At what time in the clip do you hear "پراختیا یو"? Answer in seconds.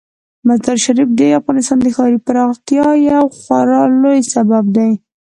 2.27-3.23